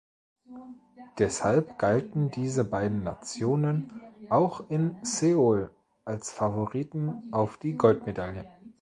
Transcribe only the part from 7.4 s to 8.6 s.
die Goldmedaille.